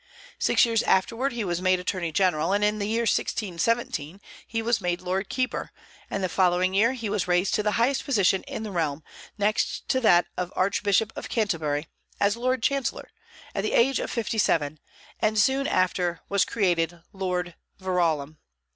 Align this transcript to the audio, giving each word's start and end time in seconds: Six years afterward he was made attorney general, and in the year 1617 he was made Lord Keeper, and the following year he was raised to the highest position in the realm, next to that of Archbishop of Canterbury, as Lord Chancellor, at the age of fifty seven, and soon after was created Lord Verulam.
Six 0.39 0.65
years 0.65 0.81
afterward 0.81 1.31
he 1.31 1.43
was 1.43 1.61
made 1.61 1.79
attorney 1.79 2.11
general, 2.11 2.53
and 2.53 2.63
in 2.63 2.79
the 2.79 2.87
year 2.87 3.03
1617 3.03 4.19
he 4.47 4.59
was 4.63 4.81
made 4.81 4.99
Lord 4.99 5.29
Keeper, 5.29 5.69
and 6.09 6.23
the 6.23 6.27
following 6.27 6.73
year 6.73 6.93
he 6.93 7.07
was 7.07 7.27
raised 7.27 7.53
to 7.53 7.61
the 7.61 7.73
highest 7.73 8.03
position 8.03 8.41
in 8.47 8.63
the 8.63 8.71
realm, 8.71 9.03
next 9.37 9.87
to 9.89 9.99
that 10.01 10.25
of 10.35 10.51
Archbishop 10.55 11.13
of 11.15 11.29
Canterbury, 11.29 11.85
as 12.19 12.35
Lord 12.35 12.63
Chancellor, 12.63 13.11
at 13.53 13.61
the 13.61 13.73
age 13.73 13.99
of 13.99 14.09
fifty 14.09 14.39
seven, 14.39 14.79
and 15.19 15.37
soon 15.37 15.67
after 15.67 16.21
was 16.29 16.45
created 16.45 17.03
Lord 17.13 17.53
Verulam. 17.79 18.39